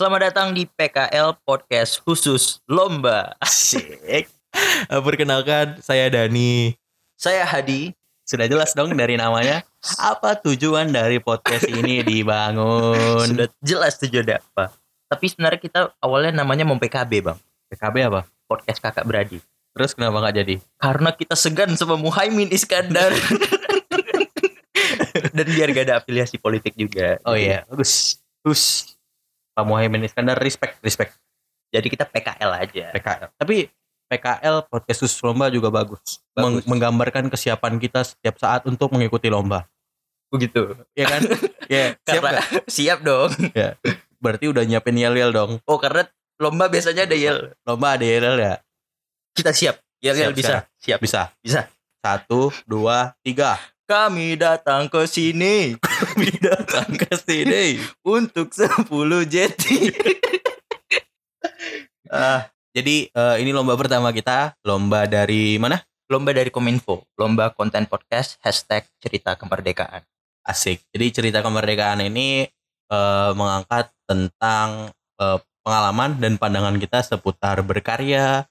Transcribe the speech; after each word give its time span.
Selamat 0.00 0.32
datang 0.32 0.56
di 0.56 0.64
PKL 0.64 1.44
Podcast 1.44 2.00
khusus 2.00 2.64
Lomba. 2.64 3.36
Asik. 3.36 4.32
Perkenalkan, 4.88 5.76
saya 5.84 6.08
Dani. 6.08 6.72
Saya 7.20 7.44
Hadi. 7.44 7.92
Sudah 8.24 8.48
jelas 8.48 8.72
dong 8.72 8.96
dari 8.96 9.20
namanya. 9.20 9.60
Apa 10.00 10.40
tujuan 10.40 10.88
dari 10.88 11.20
podcast 11.20 11.68
ini 11.68 12.00
dibangun? 12.00 13.28
Sudah 13.28 13.52
jelas 13.60 14.00
tujuannya 14.00 14.40
apa. 14.40 14.72
Tapi 15.12 15.24
sebenarnya 15.28 15.60
kita 15.60 15.92
awalnya 16.00 16.32
namanya 16.32 16.64
mau 16.64 16.80
PKB 16.80 17.20
bang. 17.20 17.36
PKB 17.68 17.96
apa? 18.08 18.24
Podcast 18.48 18.80
kakak 18.80 19.04
beradik. 19.04 19.44
Terus 19.76 19.92
kenapa 19.92 20.24
nggak 20.24 20.36
jadi? 20.40 20.54
Karena 20.80 21.12
kita 21.12 21.36
segan 21.36 21.76
sama 21.76 22.00
Muhaimin 22.00 22.48
Iskandar. 22.48 23.12
Dan 25.36 25.44
biar 25.52 25.68
gak 25.76 25.84
ada 25.92 26.00
afiliasi 26.00 26.40
politik 26.40 26.72
juga. 26.72 27.20
Oh 27.28 27.36
iya, 27.36 27.68
bagus. 27.68 28.16
Bagus. 28.40 28.96
Pak 29.60 29.68
Muhaimin 29.68 30.08
Iskandar, 30.08 30.40
respect, 30.40 30.80
respect. 30.80 31.12
Jadi 31.68 31.92
kita 31.92 32.08
PKL 32.08 32.64
aja. 32.64 32.96
PKL. 32.96 33.28
Tapi 33.36 33.68
PKL 34.08 34.64
podcast 34.72 35.04
khusus 35.04 35.20
lomba 35.20 35.52
juga 35.52 35.68
bagus. 35.68 36.24
Meng- 36.32 36.64
Bagus. 36.64 36.64
menggambarkan 36.64 37.28
kesiapan 37.28 37.76
kita 37.76 38.08
setiap 38.08 38.40
saat 38.40 38.64
untuk 38.64 38.88
mengikuti 38.88 39.28
lomba. 39.28 39.68
Begitu. 40.32 40.80
Ya 40.96 41.12
kan? 41.12 41.20
ya, 41.68 41.92
siap 41.92 42.08
Karena 42.08 42.40
nggak? 42.40 42.46
siap 42.80 42.98
dong. 43.04 43.30
Berarti 44.16 44.48
udah 44.48 44.64
nyiapin 44.64 44.96
yel-yel 44.96 45.28
dong. 45.28 45.60
Oh 45.68 45.76
karena 45.76 46.08
lomba 46.40 46.72
biasanya 46.72 47.04
ada 47.04 47.12
yel. 47.20 47.52
Lomba 47.68 48.00
ada 48.00 48.04
yel 48.08 48.40
ya? 48.40 48.64
Kita 49.36 49.52
siap. 49.52 49.76
Yel 50.00 50.16
yel 50.16 50.32
Siap, 50.32 50.40
bisa. 50.40 50.56
Siap. 50.80 50.98
Bisa. 51.04 51.22
Bisa. 51.44 51.60
Satu, 52.00 52.48
dua, 52.64 53.12
tiga. 53.20 53.60
Kami 53.90 54.38
datang 54.38 54.86
ke 54.86 55.02
sini 55.02 55.74
Datang 56.46 56.94
ke 56.94 57.10
sini. 57.18 57.74
untuk 58.06 58.54
10 58.54 58.86
jeti. 59.26 59.90
Ah, 62.10 62.50
jadi 62.74 63.06
eh, 63.06 63.36
ini 63.38 63.54
lomba 63.54 63.78
pertama 63.78 64.10
kita, 64.10 64.58
lomba 64.66 65.06
dari 65.06 65.54
mana? 65.62 65.78
lomba 66.10 66.34
dari 66.34 66.50
Kominfo, 66.50 67.06
lomba 67.14 67.54
konten 67.54 67.86
podcast 67.86 68.34
hashtag 68.42 68.82
cerita 68.98 69.38
kemerdekaan. 69.38 70.02
Asik. 70.42 70.82
Jadi 70.90 71.06
cerita 71.14 71.38
kemerdekaan 71.38 72.02
ini 72.02 72.50
eh, 72.90 73.30
mengangkat 73.38 73.94
tentang 74.10 74.90
eh, 75.22 75.38
pengalaman 75.62 76.18
dan 76.18 76.34
pandangan 76.34 76.78
kita 76.82 76.98
seputar 77.02 77.62
berkarya, 77.62 78.46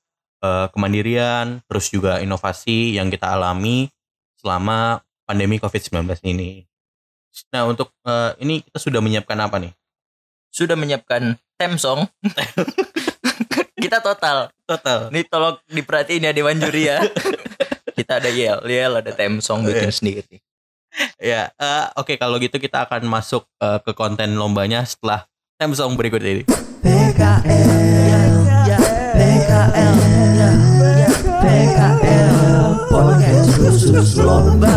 kemandirian, 0.72 1.60
terus 1.68 1.92
juga 1.92 2.24
inovasi 2.24 2.96
yang 2.96 3.12
kita 3.12 3.36
alami 3.36 3.92
selama 4.40 5.04
pandemi 5.30 5.62
COVID-19 5.62 6.26
ini. 6.26 6.66
Nah, 7.54 7.70
untuk 7.70 7.94
eh, 8.02 8.34
ini 8.42 8.66
kita 8.66 8.82
sudah 8.82 8.98
menyiapkan 8.98 9.38
apa 9.38 9.62
nih? 9.62 9.78
Sudah 10.50 10.74
menyiapkan 10.74 11.38
theme 11.62 11.78
song. 11.78 12.10
Kita 13.80 14.02
total. 14.04 14.52
Total. 14.66 15.08
Ini 15.14 15.24
tolong 15.30 15.56
diperhatiin 15.70 16.26
ya 16.26 16.32
Dewan 16.34 16.58
Juri 16.58 16.90
ya. 16.90 17.00
Kita 17.98 18.18
ada 18.18 18.28
yel, 18.34 18.60
yel 18.66 18.92
ada 18.98 19.12
theme 19.14 19.40
song 19.40 19.62
bikin 19.64 19.94
sendiri. 19.94 20.42
Ya, 21.22 21.54
eh, 21.54 21.86
oke 21.96 22.18
kalau 22.18 22.42
gitu 22.42 22.58
kita 22.58 22.90
akan 22.90 23.06
masuk 23.06 23.46
eh, 23.62 23.78
ke 23.86 23.94
konten 23.94 24.34
lombanya 24.40 24.82
setelah 24.88 25.30
theme 25.62 25.78
song 25.78 25.94
berikut 25.94 26.24
ini. 26.24 26.44
PKL 26.82 28.34
ya 28.66 28.80
PKL 29.14 29.96
ya 30.98 31.12
PKL 31.44 32.49
podcast 32.88 33.52
khusus 33.60 34.16
lomba 34.16 34.72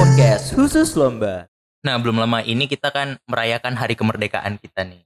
Podcast 0.00 0.56
khusus 0.56 0.88
lomba. 0.96 1.44
Nah, 1.84 2.00
belum 2.00 2.16
lama 2.16 2.40
ini 2.40 2.64
kita 2.64 2.88
kan 2.88 3.20
merayakan 3.28 3.76
hari 3.76 3.92
kemerdekaan 3.92 4.56
kita 4.56 4.88
nih. 4.88 5.04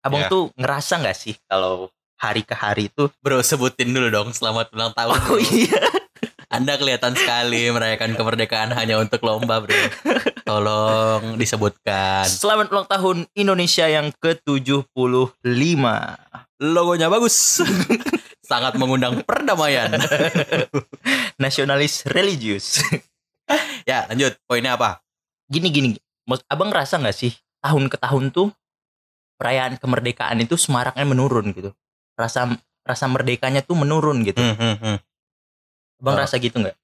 Abang 0.00 0.24
Ya. 0.24 0.32
tuh 0.32 0.48
ngerasa 0.56 1.04
nggak 1.04 1.16
sih 1.16 1.36
kalau 1.44 1.92
hari 2.16 2.40
ke 2.40 2.56
hari 2.56 2.88
itu 2.88 3.12
Bro, 3.20 3.44
sebutin 3.44 3.92
dulu 3.92 4.08
dong 4.08 4.28
selamat 4.32 4.72
ulang 4.72 4.96
tahun. 4.96 5.20
Oh 5.28 5.36
iya. 5.36 5.76
Anda 6.46 6.78
kelihatan 6.78 7.12
sekali 7.12 7.68
merayakan 7.68 8.16
kemerdekaan 8.16 8.70
hanya 8.72 8.96
untuk 8.96 9.20
lomba, 9.20 9.60
Bro. 9.60 9.76
Tolong 10.46 11.36
disebutkan. 11.36 12.24
Selamat 12.24 12.70
ulang 12.72 12.86
tahun 12.88 13.16
Indonesia 13.34 13.84
yang 13.84 14.14
ke-75. 14.22 15.84
Logonya 16.62 17.10
bagus. 17.12 17.60
Sangat 18.46 18.78
mengundang 18.78 19.26
perdamaian. 19.26 19.90
Nasionalis 21.42 22.06
religius. 22.06 22.78
ya, 23.90 24.06
lanjut. 24.06 24.38
Poinnya 24.46 24.78
apa? 24.78 25.02
Gini 25.50 25.74
gini. 25.74 25.90
Abang 26.46 26.70
ngerasa 26.70 27.02
nggak 27.02 27.16
sih 27.16 27.34
tahun 27.58 27.90
ke 27.90 27.98
tahun 27.98 28.30
tuh 28.30 28.54
perayaan 29.42 29.82
kemerdekaan 29.82 30.38
itu 30.38 30.54
semaraknya 30.54 31.02
menurun 31.02 31.50
gitu. 31.50 31.74
Rasa 32.14 32.54
rasa 32.86 33.04
merdekanya 33.10 33.66
tuh 33.66 33.74
menurun 33.74 34.22
gitu. 34.22 34.38
Hmm, 34.38 34.54
hmm, 34.54 34.76
hmm. 34.78 34.96
Abang 36.06 36.14
Oh. 36.14 36.22
rasa 36.22 36.38
gitu 36.38 36.62
nggak? 36.62 36.78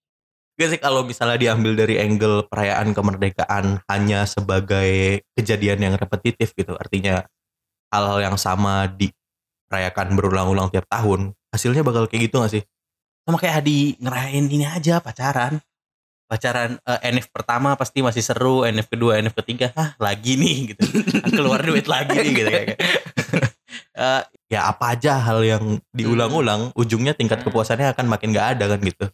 Gak 0.58 0.68
sih 0.68 0.80
kalau 0.82 1.00
misalnya 1.06 1.40
diambil 1.40 1.72
dari 1.72 1.96
angle 1.96 2.44
perayaan 2.44 2.92
kemerdekaan 2.92 3.80
hanya 3.88 4.28
sebagai 4.28 5.22
kejadian 5.32 5.80
yang 5.80 5.94
repetitif 5.96 6.52
gitu. 6.52 6.76
Artinya 6.76 7.24
hal-hal 7.88 8.20
yang 8.20 8.36
sama 8.36 8.84
dirayakan 8.90 10.12
berulang-ulang 10.12 10.68
tiap 10.68 10.84
tahun. 10.92 11.32
Hasilnya 11.52 11.84
bakal 11.84 12.08
kayak 12.08 12.32
gitu 12.32 12.40
gak 12.40 12.52
sih? 12.56 12.62
Sama 13.22 13.36
kayak 13.38 13.62
Adi 13.62 13.94
ngerayain 14.00 14.46
ini 14.48 14.66
aja 14.66 14.98
pacaran. 14.98 15.60
Pacaran 16.26 16.80
eh, 16.80 17.00
NF 17.12 17.28
pertama 17.28 17.76
pasti 17.76 18.00
masih 18.00 18.24
seru, 18.24 18.64
NF 18.64 18.88
kedua, 18.88 19.20
NF 19.20 19.36
ketiga, 19.44 19.68
ah 19.76 19.92
lagi 20.00 20.40
nih 20.40 20.72
gitu. 20.72 20.82
Keluar 21.36 21.60
duit 21.60 21.84
lagi 21.84 22.16
nih 22.16 22.32
gitu 22.32 22.50
kayak. 22.50 22.78
Eh, 23.92 24.22
ya 24.48 24.72
apa 24.72 24.96
aja 24.96 25.20
hal 25.20 25.44
yang 25.44 25.76
diulang-ulang, 25.92 26.72
ujungnya 26.72 27.12
tingkat 27.12 27.44
kepuasannya 27.44 27.92
akan 27.92 28.08
makin 28.08 28.32
gak 28.32 28.56
ada 28.56 28.72
kan 28.72 28.80
gitu. 28.80 29.04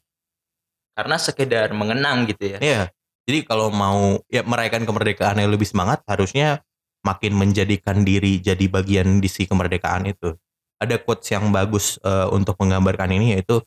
Karena 0.95 1.19
sekedar 1.19 1.75
mengenang 1.75 2.31
gitu 2.31 2.59
ya. 2.59 2.59
Iya. 2.63 2.83
Jadi 3.27 3.45
kalau 3.45 3.75
mau 3.75 4.23
ya 4.31 4.47
merayakan 4.47 4.87
kemerdekaan 4.87 5.43
yang 5.43 5.51
lebih 5.51 5.67
semangat 5.67 6.01
harusnya 6.07 6.63
makin 7.03 7.37
menjadikan 7.37 8.03
diri 8.03 8.41
jadi 8.41 8.67
bagian 8.71 9.19
di 9.19 9.29
si 9.29 9.45
kemerdekaan 9.45 10.09
itu. 10.11 10.39
Ada 10.79 11.03
quotes 11.03 11.27
yang 11.35 11.51
bagus 11.51 11.99
eh, 12.03 12.29
untuk 12.31 12.55
menggambarkan 12.63 13.11
ini 13.11 13.35
yaitu 13.39 13.63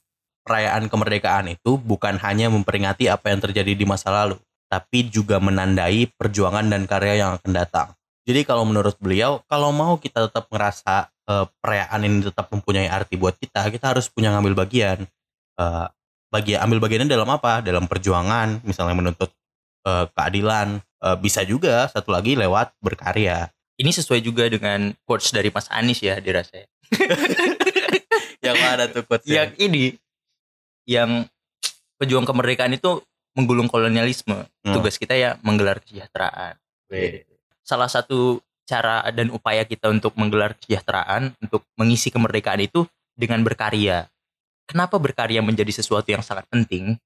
perayaan 0.47 0.89
kemerdekaan 0.89 1.53
itu 1.53 1.77
bukan 1.77 2.17
hanya 2.23 2.49
memperingati 2.49 3.11
apa 3.11 3.29
yang 3.29 3.39
terjadi 3.43 3.77
di 3.77 3.85
masa 3.85 4.09
lalu, 4.09 4.39
tapi 4.71 5.05
juga 5.11 5.37
menandai 5.37 6.09
perjuangan 6.17 6.65
dan 6.65 6.87
karya 6.89 7.27
yang 7.27 7.31
akan 7.37 7.51
datang. 7.51 7.87
Jadi 8.25 8.45
kalau 8.45 8.63
menurut 8.63 8.95
beliau, 9.01 9.41
kalau 9.49 9.73
mau 9.73 9.97
kita 9.97 10.29
tetap 10.29 10.47
ngerasa 10.49 11.09
eh, 11.29 11.45
perayaan 11.61 12.01
ini 12.05 12.17
tetap 12.25 12.49
mempunyai 12.53 12.87
arti 12.89 13.17
buat 13.17 13.35
kita, 13.37 13.67
kita 13.69 13.91
harus 13.97 14.09
punya 14.09 14.31
ngambil 14.33 14.65
bagian. 14.65 15.05
Eh, 15.57 15.87
bagian 16.31 16.63
ambil 16.63 16.79
bagiannya 16.79 17.09
dalam 17.11 17.27
apa? 17.27 17.59
Dalam 17.59 17.85
perjuangan, 17.89 18.63
misalnya 18.63 18.95
menuntut 18.95 19.29
eh, 19.85 20.05
keadilan. 20.13 20.79
Eh, 21.01 21.17
bisa 21.17 21.41
juga 21.41 21.89
satu 21.89 22.13
lagi 22.13 22.37
lewat 22.37 22.77
berkarya. 22.79 23.49
Ini 23.81 23.89
sesuai 23.89 24.21
juga 24.21 24.45
dengan 24.45 24.93
quotes 25.09 25.33
dari 25.33 25.49
Mas 25.49 25.65
Anies 25.73 26.05
ya 26.05 26.21
dirasa. 26.21 26.61
Ya. 26.93 27.17
Yang 28.51 28.57
ada 28.65 28.85
tuh 28.89 29.03
quotes 29.05 29.25
Yang 29.29 29.51
ini 29.61 29.83
yang 30.89 31.29
pejuang 32.01 32.25
kemerdekaan 32.25 32.73
itu 32.73 33.05
menggulung 33.37 33.69
kolonialisme. 33.69 34.49
Hmm. 34.65 34.73
Tugas 34.75 34.97
kita 34.97 35.13
ya 35.13 35.37
menggelar 35.45 35.79
kesejahteraan. 35.79 36.57
salah 37.61 37.87
satu 37.87 38.43
cara 38.67 39.05
dan 39.15 39.31
upaya 39.31 39.63
kita 39.63 39.87
untuk 39.87 40.17
menggelar 40.19 40.57
kesejahteraan, 40.59 41.37
untuk 41.39 41.63
mengisi 41.79 42.11
kemerdekaan 42.11 42.59
itu 42.59 42.83
dengan 43.15 43.45
berkarya. 43.45 44.09
Kenapa 44.67 44.99
berkarya 44.99 45.43
menjadi 45.43 45.71
sesuatu 45.71 46.11
yang 46.11 46.23
sangat 46.23 46.47
penting? 46.47 46.99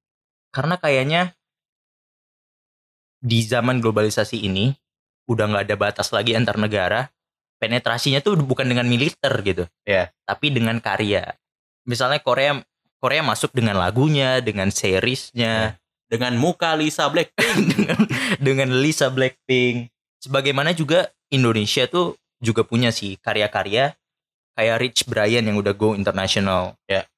Karena 0.53 0.77
kayaknya 0.77 1.33
di 3.19 3.41
zaman 3.41 3.81
globalisasi 3.81 4.45
ini 4.45 4.73
udah 5.25 5.49
nggak 5.49 5.65
ada 5.65 5.75
batas 5.77 6.13
lagi 6.13 6.37
antar 6.37 6.61
negara. 6.61 7.09
Penetrasinya 7.55 8.19
tuh 8.19 8.35
bukan 8.35 8.67
dengan 8.67 8.83
militer 8.85 9.31
gitu, 9.41 9.63
Iya. 9.87 10.11
tapi 10.27 10.51
dengan 10.51 10.77
karya. 10.83 11.35
Misalnya 11.87 12.19
Korea 12.19 12.59
Korea 12.99 13.21
masuk 13.21 13.53
dengan 13.53 13.77
lagunya, 13.77 14.41
dengan 14.41 14.73
seriesnya, 14.73 15.77
Dengan 16.05 16.37
muka 16.37 16.77
Lisa 16.77 17.09
Black. 17.09 17.33
dengan 17.73 17.97
dengan 18.37 18.69
Lisa 18.77 19.09
Blackpink. 19.09 19.89
Sebagaimana 20.21 20.77
juga 20.77 21.09
Indonesia 21.33 21.89
tuh 21.89 22.13
juga 22.37 22.61
punya 22.61 22.93
sih 22.93 23.17
karya-karya 23.17 23.97
kayak 24.53 24.77
Rich 24.79 25.01
Brian 25.09 25.43
yang 25.49 25.57
udah 25.57 25.73
go 25.73 25.97
international. 25.97 26.77
Ya. 26.85 27.09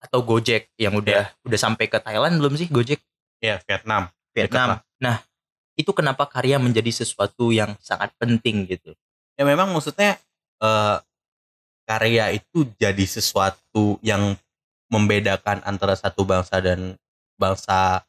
Atau 0.00 0.24
Gojek 0.24 0.72
yang 0.80 0.96
udah 0.96 1.30
udah 1.44 1.58
sampai 1.60 1.90
ke 1.90 2.00
Thailand 2.00 2.40
belum 2.40 2.56
sih 2.56 2.70
Gojek 2.72 3.00
ya, 3.44 3.60
Vietnam. 3.68 4.08
Vietnam. 4.32 4.80
Nah, 5.02 5.22
itu 5.78 5.90
kenapa 5.94 6.26
karya 6.26 6.58
menjadi 6.58 6.90
sesuatu 6.90 7.50
yang 7.54 7.76
sangat 7.78 8.10
penting 8.18 8.66
gitu. 8.66 8.94
Ya 9.38 9.46
memang 9.46 9.70
maksudnya 9.70 10.18
eh, 10.58 10.96
karya 11.86 12.34
itu 12.36 12.68
jadi 12.76 13.04
sesuatu 13.06 13.96
yang 14.02 14.34
membedakan 14.90 15.62
antara 15.64 15.94
satu 15.94 16.26
bangsa 16.26 16.58
dan 16.58 16.98
bangsa 17.38 18.02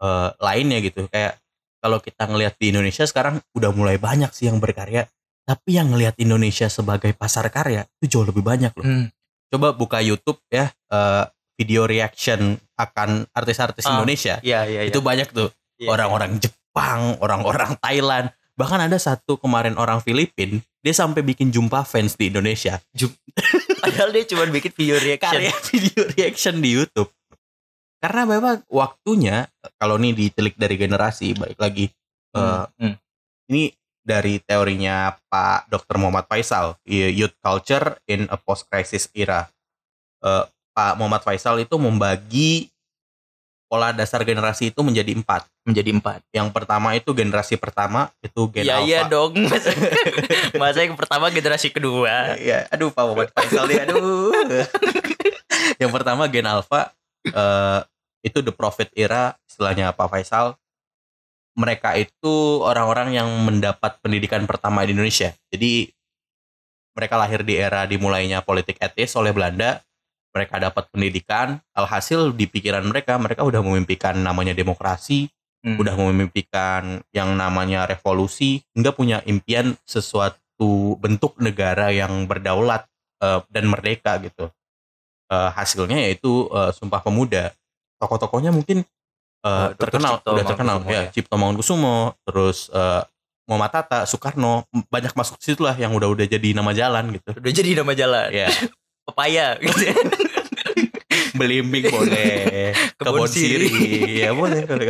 eh, 0.00 0.30
lainnya 0.38 0.78
gitu. 0.80 1.04
Kayak 1.10 1.42
kalau 1.82 1.98
kita 1.98 2.30
ngelihat 2.30 2.54
di 2.56 2.70
Indonesia 2.70 3.04
sekarang 3.04 3.42
udah 3.52 3.74
mulai 3.74 3.98
banyak 3.98 4.30
sih 4.30 4.46
yang 4.46 4.62
berkarya, 4.62 5.10
Tapi 5.48 5.74
yang 5.74 5.90
ngelihat 5.90 6.14
Indonesia 6.22 6.70
sebagai 6.70 7.10
pasar 7.16 7.50
karya 7.50 7.82
itu 7.98 8.06
jauh 8.06 8.26
lebih 8.28 8.44
banyak 8.46 8.70
loh. 8.78 8.86
Hmm. 8.86 9.10
Coba 9.50 9.74
buka 9.74 9.98
YouTube 9.98 10.38
ya 10.46 10.70
eh, 10.70 11.24
video 11.58 11.84
reaction 11.90 12.54
akan 12.78 13.26
artis-artis 13.34 13.84
Ah, 13.84 13.98
Indonesia. 13.98 14.38
Iya, 14.40 14.64
iya, 14.70 14.80
iya. 14.86 14.90
Itu 14.94 15.02
banyak 15.02 15.34
tuh 15.34 15.50
Iya, 15.80 15.90
orang-orang 15.90 16.36
Jepang, 16.38 17.16
orang-orang 17.24 17.72
Thailand, 17.80 18.28
bahkan 18.60 18.76
ada 18.76 19.00
satu 19.00 19.40
kemarin 19.40 19.80
orang 19.80 20.04
Filipin, 20.04 20.60
dia 20.84 20.92
sampai 20.92 21.24
bikin 21.24 21.48
jumpa 21.48 21.80
fans 21.88 22.12
di 22.20 22.28
Indonesia. 22.28 22.76
iya. 22.92 23.08
Padahal 23.80 24.12
dia 24.12 24.28
cuma 24.28 24.44
bikin 24.52 24.76
video 24.76 25.00
reaction. 25.00 25.32
Karya 25.32 25.54
video 25.72 26.02
reaction 26.12 26.54
di 26.60 26.76
YouTube. 26.76 27.08
Karena 27.96 28.28
memang 28.28 28.60
waktunya 28.68 29.48
kalau 29.80 29.96
nih 29.96 30.12
ditelik 30.12 30.60
dari 30.60 30.76
generasi, 30.76 31.32
balik 31.32 31.56
lagi 31.56 31.88
Hmm, 32.30 32.70
hmm. 32.78 32.94
ini 33.50 33.74
dari 34.00 34.38
teorinya 34.38 35.18
Pak 35.26 35.66
Dr. 35.66 35.98
Muhammad 35.98 36.30
Faisal, 36.30 36.78
Youth 36.86 37.34
Culture 37.42 37.98
in 38.06 38.30
a 38.30 38.38
Post-Crisis 38.38 39.10
Era. 39.12 39.50
Eh, 40.22 40.44
Pak 40.70 40.94
Muhammad 40.94 41.26
Faisal 41.26 41.58
itu 41.58 41.74
membagi 41.74 42.70
pola 43.70 43.94
dasar 43.94 44.26
generasi 44.26 44.74
itu 44.74 44.80
menjadi 44.82 45.14
empat. 45.14 45.46
Menjadi 45.62 45.94
empat. 45.94 46.26
Yang 46.34 46.50
pertama 46.50 46.98
itu 46.98 47.14
generasi 47.14 47.54
pertama 47.54 48.10
itu 48.18 48.50
gen 48.50 48.66
Iya, 48.66 48.82
alpha. 48.82 48.88
iya 48.90 49.00
dong. 49.06 49.32
Masa, 49.46 49.70
masa 50.58 50.78
yang 50.82 50.98
pertama 50.98 51.30
generasi 51.30 51.70
kedua. 51.70 52.34
Iya, 52.34 52.66
aduh 52.66 52.90
Pak 52.90 53.04
Muhammad 53.06 53.30
Faisal 53.30 53.70
nih, 53.70 53.86
aduh. 53.86 54.34
yang 55.82 55.94
pertama 55.94 56.26
gen 56.26 56.50
alpha 56.50 56.90
eh, 57.30 57.80
itu 58.26 58.42
the 58.42 58.50
prophet 58.50 58.90
era 58.98 59.38
istilahnya 59.46 59.94
Pak 59.94 60.10
Faisal. 60.10 60.58
Mereka 61.54 61.94
itu 62.02 62.62
orang-orang 62.66 63.14
yang 63.14 63.30
mendapat 63.46 64.02
pendidikan 64.02 64.42
pertama 64.50 64.82
di 64.82 64.98
Indonesia. 64.98 65.30
Jadi 65.54 65.94
mereka 66.90 67.14
lahir 67.14 67.46
di 67.46 67.54
era 67.54 67.86
dimulainya 67.86 68.42
politik 68.42 68.82
etis 68.82 69.14
oleh 69.14 69.30
Belanda. 69.30 69.78
Mereka 70.30 70.58
dapat 70.58 70.86
pendidikan, 70.88 71.58
alhasil 71.72 72.30
di 72.30 72.46
pikiran 72.46 72.82
mereka 72.82 73.16
mereka 73.16 73.42
udah 73.42 73.60
memimpikan 73.60 74.14
namanya 74.16 74.52
demokrasi, 74.52 75.26
Hmm. 75.60 75.76
udah 75.76 75.92
memimpikan 75.92 77.04
yang 77.12 77.36
namanya 77.36 77.84
revolusi 77.84 78.64
hingga 78.72 78.96
punya 78.96 79.20
impian 79.24 79.76
sesuatu 79.84 80.40
bentuk 80.96 81.36
negara 81.36 81.92
yang 81.92 82.24
berdaulat 82.24 82.88
eh, 83.20 83.44
dan 83.46 83.68
merdeka 83.68 84.16
gitu 84.20 84.48
Eh, 85.28 85.50
hasilnya 85.52 86.00
yaitu 86.00 86.48
eh, 86.48 86.72
Sumpah 86.72 86.98
Pemuda 86.98 87.52
tokoh-tokohnya 87.98 88.50
mungkin 88.50 88.82
eh, 88.82 89.46
Oh, 89.46 89.70
terkenal 89.76 90.18
Cipto 90.18 90.30
udah 90.32 90.44
terkenal 90.48 90.76
ya 90.82 90.90
ya. 90.90 91.02
Cipto 91.12 91.36
Mangunkusumo 91.36 92.16
terus 92.24 92.72
eh, 92.72 93.02
Muhammad 93.44 93.70
Hatta 93.76 94.08
Soekarno 94.08 94.64
banyak 94.88 95.12
masuk 95.12 95.36
situ 95.38 95.60
lah 95.60 95.76
yang 95.76 95.92
udah-udah 95.92 96.24
jadi 96.24 96.50
nama 96.50 96.72
jalan 96.72 97.14
gitu 97.14 97.36
Udah 97.36 97.52
jadi 97.52 97.70
nama 97.78 97.92
jalan. 97.92 98.28
ya 98.32 98.48
Pepaya 99.10 99.58
gitu. 99.58 99.74
belimbing 101.40 101.88
boleh 101.88 102.74
Kebon 103.00 103.24
siri. 103.26 103.70
ya 104.20 104.30
boleh 104.36 104.66
boleh 104.68 104.86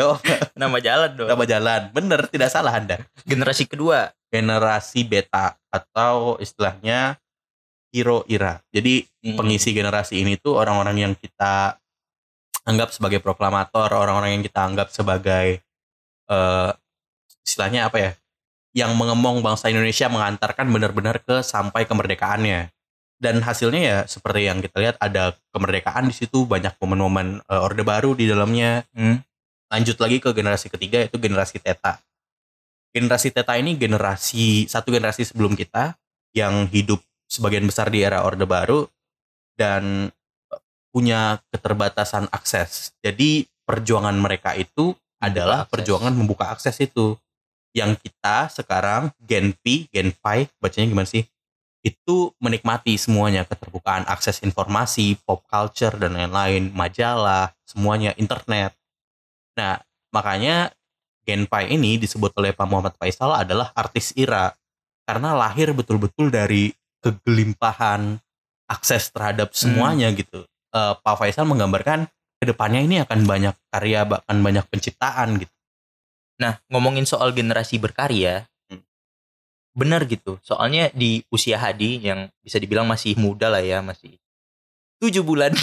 nama 0.58 0.76
jalan 0.82 1.10
dong. 1.14 1.28
nama 1.30 1.44
jalan 1.46 1.80
bener 1.94 2.20
tidak 2.26 2.50
salah 2.50 2.74
anda 2.74 2.98
Generasi 3.22 3.70
kedua. 3.70 4.10
generasi 4.30 5.02
beta 5.06 5.58
atau 5.70 6.38
istilahnya 6.38 7.18
hero 7.90 8.22
era. 8.30 8.62
Jadi 8.70 9.02
Hmm. 9.20 9.36
pengisi 9.36 9.76
generasi 9.76 10.22
ini 10.24 10.40
tuh 10.40 10.56
orang-orang 10.56 10.96
yang 10.96 11.12
kita 11.12 11.76
anggap 12.64 12.88
sebagai 12.88 13.20
proklamator, 13.20 13.92
orang-orang 13.92 14.38
yang 14.38 14.42
kita 14.46 14.64
anggap 14.64 14.88
sebagai 14.88 15.60
eh 16.24 16.70
istilahnya 17.44 17.90
apa 17.90 17.98
ya? 18.00 18.10
Yang 18.72 18.96
mengemong 18.96 19.42
bangsa 19.44 19.68
Indonesia 19.68 20.06
mengantarkan 20.08 20.70
benar-benar 20.72 21.20
ke 21.20 21.42
sampai 21.44 21.84
kemerdekaannya. 21.84 22.70
Dan 23.20 23.44
hasilnya 23.44 23.80
ya 23.84 23.98
seperti 24.08 24.48
yang 24.48 24.64
kita 24.64 24.80
lihat 24.80 24.96
ada 24.96 25.36
kemerdekaan 25.52 26.08
di 26.08 26.14
situ, 26.16 26.48
banyak 26.48 26.72
momen-momen 26.80 27.44
eh, 27.44 27.60
Orde 27.60 27.84
Baru 27.84 28.16
di 28.16 28.24
dalamnya, 28.24 28.88
Hmm. 28.96 29.20
lanjut 29.68 30.00
lagi 30.00 30.18
ke 30.24 30.32
generasi 30.32 30.72
ketiga 30.72 31.04
itu 31.04 31.20
generasi 31.20 31.60
Teta. 31.60 32.00
Generasi 32.90 33.28
Teta 33.30 33.54
ini 33.60 33.76
generasi 33.76 34.66
satu 34.66 34.90
generasi 34.90 35.28
sebelum 35.28 35.54
kita 35.54 35.94
yang 36.34 36.66
hidup 36.72 36.98
sebagian 37.30 37.68
besar 37.68 37.92
di 37.92 38.02
era 38.02 38.24
Orde 38.24 38.48
Baru 38.48 38.88
dan 39.54 40.08
eh, 40.50 40.60
punya 40.90 41.38
keterbatasan 41.52 42.32
akses. 42.32 42.96
Jadi 43.04 43.44
perjuangan 43.68 44.16
mereka 44.16 44.56
itu 44.56 44.96
adalah 45.20 45.68
akses. 45.68 45.72
perjuangan 45.76 46.16
membuka 46.16 46.50
akses 46.50 46.80
itu. 46.80 47.20
Yang 47.76 48.02
kita 48.02 48.48
sekarang 48.50 49.14
Gen 49.22 49.54
P, 49.54 49.86
Gen 49.94 50.10
Pi, 50.10 50.48
bacanya 50.58 50.88
gimana 50.90 51.06
sih? 51.06 51.22
Itu 51.80 52.36
menikmati 52.42 53.00
semuanya 53.00 53.48
keterbukaan 53.48 54.04
akses 54.04 54.44
informasi, 54.44 55.16
pop 55.24 55.44
culture 55.48 55.96
dan 55.96 56.12
lain-lain, 56.12 56.68
majalah, 56.76 57.56
semuanya 57.64 58.12
internet. 58.20 58.76
Nah, 59.56 59.80
makanya 60.12 60.76
Gen 61.24 61.48
Pi 61.48 61.72
ini 61.72 61.96
disebut 61.96 62.36
oleh 62.36 62.52
Pak 62.52 62.66
Muhammad 62.68 62.96
Faisal 63.00 63.32
adalah 63.32 63.72
artis 63.72 64.12
IRA 64.16 64.52
karena 65.08 65.32
lahir 65.32 65.72
betul-betul 65.72 66.28
dari 66.28 66.72
kegelimpahan 67.00 68.20
akses 68.68 69.08
terhadap 69.10 69.56
semuanya 69.56 70.12
gitu. 70.12 70.44
Eh, 70.70 70.94
Pak 71.00 71.16
Faisal 71.16 71.48
menggambarkan 71.48 72.06
ke 72.40 72.44
depannya 72.48 72.80
ini 72.80 73.00
akan 73.04 73.24
banyak 73.24 73.54
karya 73.72 74.04
bahkan 74.08 74.36
banyak 74.40 74.64
penciptaan 74.68 75.40
gitu. 75.40 75.54
Nah, 76.40 76.56
ngomongin 76.72 77.04
soal 77.04 77.36
generasi 77.36 77.76
berkarya, 77.76 78.48
Hmm. 78.48 78.49
Benar 79.74 80.04
gitu. 80.06 80.38
Soalnya 80.42 80.90
di 80.94 81.22
usia 81.30 81.56
Hadi 81.56 82.02
yang 82.02 82.28
bisa 82.42 82.58
dibilang 82.58 82.86
masih 82.86 83.14
muda 83.16 83.48
lah 83.48 83.62
ya, 83.62 83.80
masih 83.80 84.18
tujuh 85.00 85.24
bulan, 85.24 85.54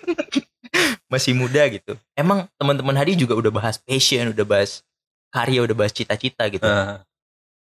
masih 1.12 1.32
muda 1.32 1.64
gitu. 1.70 1.96
Emang 2.18 2.50
teman-teman 2.58 2.96
Hadi 2.98 3.14
juga 3.16 3.38
udah 3.38 3.52
bahas 3.54 3.76
passion, 3.80 4.34
udah 4.34 4.46
bahas 4.46 4.82
karya, 5.30 5.62
udah 5.64 5.76
bahas 5.76 5.92
cita-cita 5.94 6.46
gitu. 6.50 6.66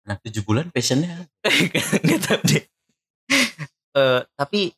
nah 0.04 0.20
tujuh 0.20 0.44
bulan 0.44 0.68
passionnya 0.68 1.24
Nggak 2.04 2.20
tahu 2.28 2.40
deh. 2.44 2.64
Eh, 3.94 4.20
tapi 4.36 4.74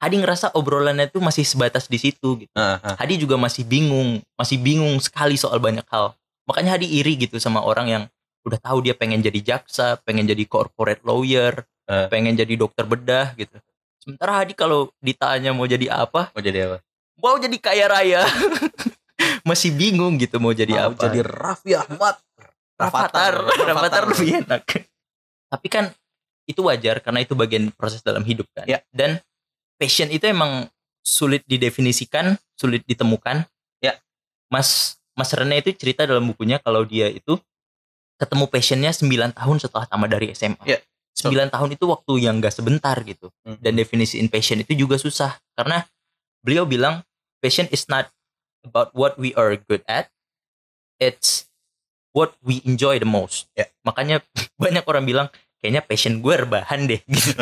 Hadi 0.00 0.16
ngerasa 0.16 0.56
obrolannya 0.56 1.12
tuh 1.12 1.20
masih 1.20 1.44
sebatas 1.44 1.84
di 1.84 2.00
situ 2.00 2.40
gitu. 2.40 2.54
Ah, 2.56 2.80
ah. 2.80 2.96
Hadi 2.96 3.20
juga 3.20 3.36
masih 3.36 3.68
bingung, 3.68 4.24
masih 4.32 4.56
bingung 4.56 4.96
sekali 4.96 5.36
soal 5.36 5.60
banyak 5.60 5.84
hal. 5.92 6.16
Makanya 6.48 6.80
Hadi 6.80 6.88
iri 6.88 7.20
gitu 7.20 7.36
sama 7.36 7.60
orang 7.60 7.86
yang 7.92 8.02
udah 8.50 8.58
tahu 8.60 8.82
dia 8.82 8.98
pengen 8.98 9.22
jadi 9.22 9.38
jaksa, 9.38 9.96
pengen 10.02 10.26
jadi 10.26 10.42
corporate 10.44 11.00
lawyer, 11.06 11.62
Eh. 11.90 12.06
pengen 12.06 12.38
jadi 12.38 12.54
dokter 12.54 12.86
bedah 12.86 13.34
gitu. 13.34 13.58
Sementara 13.98 14.38
Hadi 14.38 14.54
kalau 14.54 14.94
ditanya 15.02 15.50
mau 15.50 15.66
jadi 15.66 15.90
apa, 15.90 16.30
mau 16.30 16.42
jadi 16.42 16.58
apa? 16.70 16.78
mau 17.20 17.36
jadi 17.36 17.56
kaya 17.58 17.84
raya. 17.90 18.22
masih 19.48 19.74
bingung 19.74 20.16
gitu 20.16 20.40
mau 20.40 20.54
jadi 20.56 20.72
Mau 20.72 20.96
apa. 20.96 21.04
jadi 21.04 21.20
Raffi 21.20 21.76
Ahmad. 21.76 22.16
Rafathar, 22.80 23.44
Rafathar 23.44 24.04
lebih 24.08 24.40
enak. 24.40 24.62
Tapi 25.52 25.66
kan 25.68 25.92
itu 26.48 26.64
wajar 26.64 27.04
karena 27.04 27.20
itu 27.20 27.36
bagian 27.36 27.68
proses 27.76 28.00
dalam 28.00 28.24
hidup 28.24 28.48
kan. 28.56 28.64
Ya. 28.64 28.80
Dan 28.88 29.20
passion 29.76 30.08
itu 30.08 30.24
emang 30.24 30.70
sulit 31.04 31.44
didefinisikan, 31.44 32.40
sulit 32.56 32.86
ditemukan. 32.88 33.44
Ya. 33.84 34.00
Mas 34.48 34.96
Mas 35.12 35.28
Rene 35.36 35.60
itu 35.60 35.76
cerita 35.76 36.08
dalam 36.08 36.24
bukunya 36.24 36.56
kalau 36.56 36.88
dia 36.88 37.12
itu 37.12 37.36
ketemu 38.20 38.44
passionnya 38.52 38.92
9 38.92 39.32
tahun 39.32 39.56
setelah 39.56 39.88
tamat 39.88 40.08
dari 40.12 40.36
SMA. 40.36 40.60
Ya. 40.68 40.78
9 41.16 41.48
tahun 41.48 41.68
itu 41.74 41.84
waktu 41.88 42.12
yang 42.20 42.38
gak 42.44 42.52
sebentar 42.52 42.96
gitu. 43.02 43.32
Hmm. 43.42 43.56
Dan 43.58 43.80
definisiin 43.80 44.28
passion 44.28 44.60
itu 44.60 44.76
juga 44.76 45.00
susah 45.00 45.40
karena 45.56 45.88
beliau 46.44 46.68
bilang 46.68 47.00
passion 47.40 47.64
is 47.72 47.88
not 47.88 48.12
about 48.64 48.92
what 48.92 49.16
we 49.16 49.32
are 49.34 49.56
good 49.56 49.80
at. 49.88 50.12
It's 51.00 51.48
what 52.12 52.36
we 52.44 52.60
enjoy 52.68 53.00
the 53.00 53.08
most. 53.08 53.48
Ya. 53.56 53.72
Makanya 53.88 54.20
banyak 54.62 54.84
orang 54.84 55.04
bilang 55.08 55.26
kayaknya 55.64 55.80
passion 55.80 56.20
gue 56.20 56.34
rebahan 56.36 56.84
deh 56.84 57.00
gitu. 57.16 57.40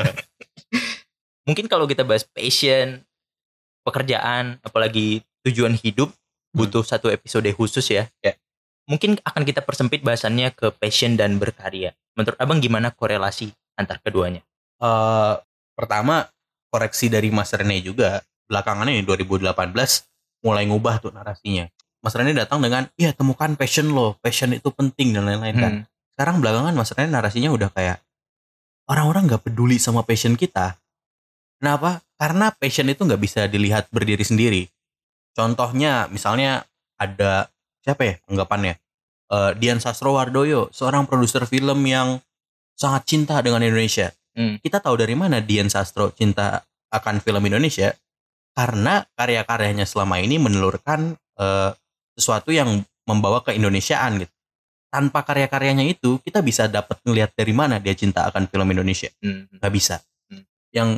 Mungkin 1.49 1.67
kalau 1.67 1.89
kita 1.89 2.05
bahas 2.05 2.23
passion, 2.29 3.03
pekerjaan, 3.83 4.61
apalagi 4.61 5.25
tujuan 5.49 5.75
hidup 5.81 6.13
butuh 6.53 6.85
satu 6.85 7.09
episode 7.09 7.49
khusus 7.57 7.89
ya. 7.89 8.07
Ya. 8.21 8.37
Mungkin 8.89 9.21
akan 9.21 9.43
kita 9.45 9.61
persempit 9.63 10.01
bahasannya 10.01 10.49
ke 10.57 10.73
passion 10.73 11.15
dan 11.15 11.37
berkarya. 11.37 11.93
Menurut 12.17 12.41
Abang 12.41 12.59
gimana 12.59 12.89
korelasi 12.89 13.53
antar 13.77 14.01
keduanya? 14.01 14.41
Eh, 14.81 15.35
pertama 15.77 16.27
koreksi 16.73 17.13
dari 17.13 17.29
Mas 17.29 17.53
Rene 17.53 17.85
juga 17.85 18.25
belakangan 18.49 18.89
ini 18.89 19.05
2018 19.05 19.53
mulai 20.43 20.65
ngubah 20.65 21.05
tuh 21.05 21.13
narasinya. 21.13 21.69
Mas 22.01 22.15
Rene 22.15 22.33
datang 22.33 22.65
dengan 22.65 22.89
iya 22.97 23.13
temukan 23.13 23.53
passion 23.59 23.93
lo, 23.93 24.17
passion 24.25 24.55
itu 24.55 24.73
penting 24.73 25.13
dan 25.13 25.29
lain-lain 25.29 25.57
kan. 25.59 25.73
Hmm. 25.83 25.85
Sekarang 26.15 26.37
belakangan 26.41 26.73
Mas 26.73 26.91
Rene 26.95 27.11
narasinya 27.13 27.51
udah 27.53 27.69
kayak 27.75 28.01
orang-orang 28.89 29.29
nggak 29.29 29.43
peduli 29.51 29.77
sama 29.77 30.07
passion 30.07 30.39
kita. 30.39 30.79
Kenapa? 31.59 32.01
Karena 32.17 32.55
passion 32.55 32.87
itu 32.87 33.03
nggak 33.03 33.21
bisa 33.21 33.45
dilihat 33.51 33.91
berdiri 33.91 34.23
sendiri. 34.23 34.63
Contohnya 35.35 36.07
misalnya 36.11 36.67
ada 36.99 37.51
siapa 37.89 38.05
ya 38.05 38.15
anggapannya? 38.29 38.77
Eh, 39.33 39.53
Dian 39.57 39.81
Sastrowardoyo, 39.81 40.69
seorang 40.69 41.09
produser 41.09 41.49
film 41.49 41.81
yang 41.89 42.21
sangat 42.77 43.09
cinta 43.09 43.41
dengan 43.41 43.65
Indonesia. 43.65 44.13
Hmm. 44.37 44.61
Kita 44.61 44.85
tahu 44.85 45.01
dari 45.01 45.17
mana 45.17 45.41
Dian 45.41 45.73
Sastro 45.73 46.13
cinta 46.13 46.61
akan 46.93 47.25
film 47.25 47.41
Indonesia 47.49 47.97
karena 48.53 49.09
karya-karyanya 49.17 49.89
selama 49.89 50.21
ini 50.21 50.37
menelurkan 50.37 51.17
eh, 51.41 51.73
sesuatu 52.13 52.53
yang 52.53 52.85
membawa 53.09 53.41
ke 53.41 53.57
Indonesiaan 53.57 54.21
gitu. 54.21 54.33
Tanpa 54.89 55.25
karya-karyanya 55.25 55.85
itu 55.85 56.21
kita 56.25 56.41
bisa 56.45 56.69
dapat 56.69 57.01
ngelihat 57.05 57.33
dari 57.37 57.53
mana 57.53 57.77
dia 57.81 57.93
cinta 57.93 58.29
akan 58.29 58.49
film 58.53 58.69
Indonesia. 58.69 59.09
Hmm. 59.25 59.49
Nggak 59.49 59.73
bisa. 59.73 59.97
Hmm. 60.29 60.45
Yang 60.73 60.91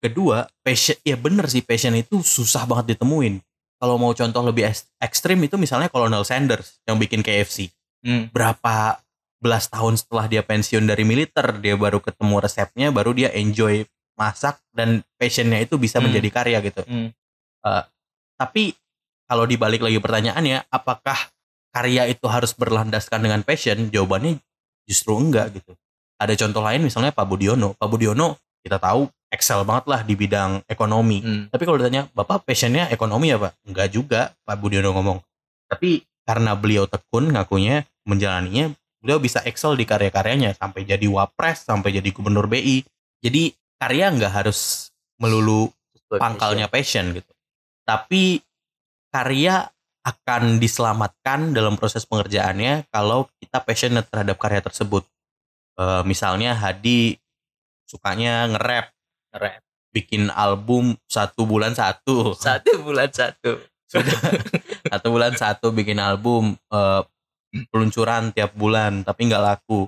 kedua, 0.00 0.48
passion 0.60 0.96
ya 1.04 1.16
bener 1.16 1.48
sih 1.48 1.64
passion 1.64 1.96
itu 1.96 2.20
susah 2.20 2.68
banget 2.68 2.96
ditemuin. 2.96 3.40
Kalau 3.84 4.00
mau 4.00 4.16
contoh 4.16 4.40
lebih 4.40 4.64
ekstrim 4.96 5.36
itu 5.44 5.60
misalnya 5.60 5.92
Colonel 5.92 6.24
Sanders 6.24 6.80
yang 6.88 6.96
bikin 6.96 7.20
KFC. 7.20 7.68
Hmm. 8.00 8.32
Berapa 8.32 8.96
belas 9.36 9.68
tahun 9.68 10.00
setelah 10.00 10.24
dia 10.24 10.40
pensiun 10.40 10.88
dari 10.88 11.04
militer, 11.04 11.60
dia 11.60 11.76
baru 11.76 12.00
ketemu 12.00 12.40
resepnya, 12.40 12.88
baru 12.88 13.12
dia 13.12 13.28
enjoy 13.36 13.84
masak 14.16 14.56
dan 14.72 15.04
passionnya 15.20 15.60
itu 15.60 15.76
bisa 15.76 16.00
Hmm. 16.00 16.08
menjadi 16.08 16.28
karya 16.32 16.58
gitu. 16.64 16.80
Hmm. 16.88 17.12
Tapi 18.40 18.72
kalau 19.28 19.44
dibalik 19.44 19.84
lagi 19.84 20.00
pertanyaannya, 20.00 20.64
apakah 20.72 21.16
karya 21.68 22.08
itu 22.08 22.24
harus 22.24 22.56
berlandaskan 22.56 23.20
dengan 23.20 23.44
passion? 23.44 23.92
Jawabannya 23.92 24.40
justru 24.88 25.12
enggak 25.20 25.60
gitu. 25.60 25.76
Ada 26.16 26.40
contoh 26.40 26.64
lain 26.64 26.80
misalnya 26.80 27.12
Pak 27.12 27.26
Budiono. 27.28 27.76
Pak 27.76 27.88
Budiono 27.92 28.40
kita 28.64 28.80
tahu 28.80 29.12
excel 29.34 29.66
banget 29.66 29.84
lah 29.90 30.00
di 30.06 30.14
bidang 30.14 30.62
ekonomi. 30.70 31.18
Hmm. 31.18 31.50
Tapi 31.50 31.62
kalau 31.66 31.82
ditanya, 31.82 32.06
Bapak 32.14 32.46
passionnya 32.46 32.86
ekonomi 32.94 33.34
ya 33.34 33.38
Pak? 33.42 33.52
Enggak 33.66 33.88
juga, 33.90 34.30
Pak 34.46 34.56
Budiono 34.62 34.94
ngomong. 34.94 35.18
Tapi 35.66 36.06
karena 36.22 36.54
beliau 36.54 36.86
tekun 36.86 37.34
ngakunya 37.34 37.82
menjalaninya, 38.06 38.70
beliau 39.02 39.18
bisa 39.18 39.42
excel 39.42 39.74
di 39.74 39.84
karya-karyanya 39.84 40.54
sampai 40.54 40.86
jadi 40.86 41.04
wapres, 41.10 41.66
sampai 41.66 41.98
jadi 41.98 42.08
gubernur 42.14 42.46
BI. 42.46 42.86
Jadi 43.20 43.50
karya 43.76 44.14
nggak 44.14 44.32
harus 44.32 44.88
melulu 45.18 45.68
pangkalnya 46.08 46.70
passion 46.70 47.10
gitu. 47.12 47.32
Tapi 47.84 48.40
karya 49.10 49.68
akan 50.04 50.60
diselamatkan 50.60 51.56
dalam 51.56 51.80
proses 51.80 52.04
pengerjaannya 52.04 52.88
kalau 52.92 53.26
kita 53.40 53.64
passionate 53.64 54.08
terhadap 54.12 54.36
karya 54.36 54.60
tersebut. 54.60 55.04
Eh, 55.74 56.02
misalnya 56.06 56.54
Hadi 56.54 57.18
sukanya 57.88 58.46
nge-rap, 58.52 58.93
Nge-rap. 59.34 59.60
bikin 59.90 60.26
album 60.30 60.94
satu 61.06 61.42
bulan 61.44 61.74
satu, 61.74 62.34
Satu 62.34 62.82
bulan 62.82 63.10
satu. 63.10 63.58
sudah 63.86 64.18
satu 64.90 65.06
bulan 65.10 65.34
satu 65.34 65.70
bikin 65.70 65.98
album 65.98 66.54
eh, 66.70 67.02
peluncuran 67.70 68.30
tiap 68.30 68.54
bulan 68.54 69.02
tapi 69.02 69.26
nggak 69.26 69.42
laku. 69.42 69.86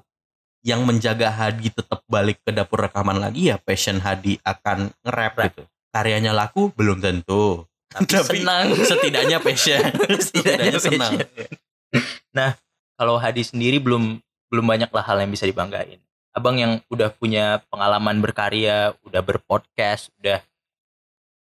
Yang 0.66 0.82
menjaga 0.82 1.30
Hadi 1.30 1.70
tetap 1.70 2.02
balik 2.10 2.42
ke 2.42 2.50
dapur 2.50 2.82
rekaman 2.82 3.22
lagi 3.22 3.50
ya 3.50 3.56
passion 3.56 4.02
Hadi 4.02 4.34
akan 4.42 4.90
nge-rap 5.02 5.34
Rap. 5.34 5.46
gitu. 5.54 5.62
Karyanya 5.90 6.34
laku 6.34 6.74
belum 6.74 6.98
tentu. 6.98 7.62
Tapi 7.86 8.42
Senang. 8.42 8.74
setidaknya 8.90 9.38
passion 9.38 9.78
setidaknya 10.26 10.78
senang 10.82 11.22
passion. 11.22 11.50
Nah, 12.34 12.58
kalau 12.94 13.14
Hadi 13.14 13.46
sendiri 13.46 13.78
belum 13.78 14.18
belum 14.46 14.66
banyak 14.66 14.90
lah 14.90 15.02
hal 15.02 15.22
yang 15.22 15.30
bisa 15.30 15.46
dibanggain. 15.46 16.02
Abang 16.36 16.60
yang 16.60 16.84
udah 16.92 17.08
punya 17.10 17.64
pengalaman 17.72 18.20
berkarya, 18.20 18.92
udah 19.08 19.24
berpodcast, 19.24 20.12
udah 20.20 20.44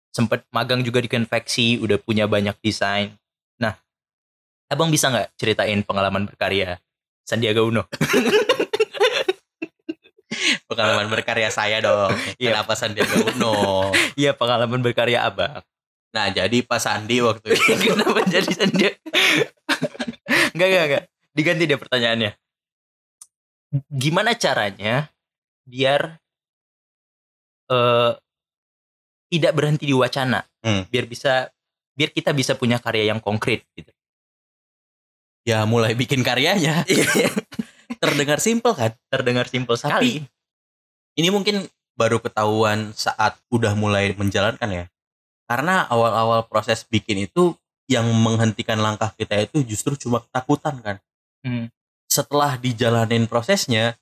sempet 0.09 0.41
magang 0.49 0.81
juga 0.81 1.05
di 1.05 1.07
konveksi, 1.07 1.77
udah 1.77 2.01
punya 2.01 2.25
banyak 2.25 2.57
desain. 2.65 3.13
Nah, 3.61 3.77
abang 4.73 4.89
bisa 4.89 5.13
nggak 5.13 5.37
ceritain 5.37 5.85
pengalaman 5.85 6.25
berkarya 6.25 6.81
Sandiaga 7.29 7.61
Uno? 7.61 7.85
pengalaman 10.71 11.11
berkarya 11.11 11.51
saya 11.51 11.83
dong 11.83 12.15
Iya. 12.39 12.55
kenapa 12.57 12.73
Sandiaga 12.73 13.17
Uno 13.35 13.91
Iya, 14.17 14.33
pengalaman 14.33 14.81
berkarya 14.81 15.27
abang. 15.27 15.61
nah 16.11 16.27
jadi 16.27 16.65
Pak 16.65 16.81
Sandi 16.81 17.23
waktu 17.23 17.55
itu 17.55 17.63
Kenapa 17.95 18.25
jadi 18.27 18.51
Sandiaga? 18.51 18.97
enggak, 20.57 20.67
enggak, 20.67 20.85
enggak. 20.89 21.05
Diganti 21.31 21.63
deh 21.67 21.79
pertanyaannya. 21.79 22.31
Gimana 23.87 24.35
caranya 24.35 25.09
biar 25.63 26.19
eh 27.71 28.13
tidak 29.31 29.53
berhenti 29.55 29.87
di 29.87 29.95
wacana? 29.95 30.43
Hmm. 30.63 30.85
Biar 30.91 31.07
bisa 31.07 31.47
biar 31.95 32.11
kita 32.11 32.33
bisa 32.33 32.57
punya 32.57 32.81
karya 32.81 33.13
yang 33.13 33.21
konkret 33.21 33.63
gitu. 33.77 33.93
ya 35.41 35.65
mulai 35.65 35.97
bikin 35.97 36.21
karyanya 36.21 36.85
terdengar 38.03 38.41
simpel 38.41 38.77
kan 38.77 38.93
Terdengar 39.09 39.49
simpel 39.49 39.77
sekali. 39.77 40.25
ini 41.17 41.29
mungkin 41.29 41.65
baru 41.97 42.21
ketahuan 42.21 42.93
saat 42.93 43.37
udah 43.49 43.73
mulai 43.77 44.13
menjalankan 44.17 44.69
ya 44.69 44.85
karena 45.45 45.85
awal-awal 45.89 46.45
proses 46.45 46.85
bikin 46.85 47.25
itu 47.25 47.57
yang 47.89 48.05
menghentikan 48.13 48.79
langkah 48.81 49.13
kita 49.17 49.45
itu 49.45 49.65
justru 49.65 49.97
cuma 49.99 50.21
ketakutan 50.25 50.77
kan 50.81 50.97
Hmm. 51.41 51.73
Setelah 52.11 52.59
dijalanin 52.59 53.31
prosesnya 53.31 53.95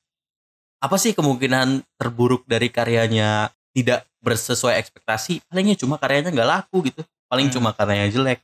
apa 0.80 0.96
sih 0.96 1.12
kemungkinan 1.12 1.84
terburuk 2.00 2.48
dari 2.48 2.72
karyanya 2.72 3.52
tidak 3.76 4.08
bersesuai 4.24 4.80
ekspektasi 4.80 5.44
palingnya 5.46 5.76
cuma 5.76 6.00
karyanya 6.00 6.32
nggak 6.32 6.48
laku 6.48 6.88
gitu 6.88 7.04
paling 7.28 7.52
Hmm. 7.52 7.60
cuma 7.60 7.70
karyanya 7.76 8.08
jelek 8.08 8.40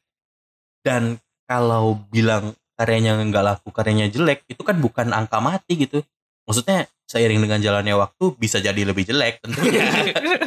dan 0.85 1.17
kalau 1.49 1.97
bilang 2.13 2.53
karyanya 2.77 3.17
nggak 3.17 3.45
laku 3.45 3.73
karyanya 3.73 4.13
jelek 4.13 4.45
itu 4.47 4.61
kan 4.61 4.77
bukan 4.77 5.11
angka 5.17 5.41
mati 5.41 5.81
gitu 5.81 6.05
maksudnya 6.45 6.85
seiring 7.09 7.41
dengan 7.41 7.61
jalannya 7.65 7.97
waktu 7.97 8.37
bisa 8.37 8.61
jadi 8.61 8.85
lebih 8.85 9.09
jelek 9.09 9.41
tentunya 9.41 9.89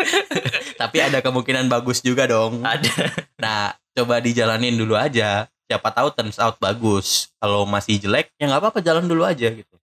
tapi 0.81 0.97
ada 1.01 1.25
kemungkinan 1.25 1.65
bagus 1.71 2.05
juga 2.05 2.29
dong 2.29 2.61
Ada. 2.61 3.25
Nah, 3.37 3.73
coba 3.93 4.17
dijalanin 4.21 4.77
dulu 4.77 4.97
aja. 4.97 5.45
Siapa 5.67 5.91
tahu 5.91 6.07
turns 6.15 6.39
out 6.39 6.55
bagus. 6.57 7.27
Kalau 7.37 7.67
masih 7.67 7.99
jelek, 7.99 8.31
ya 8.39 8.47
nggak 8.47 8.63
apa-apa 8.63 8.79
jalan 8.79 9.03
dulu 9.03 9.27
aja 9.27 9.51
gitu. 9.51 9.75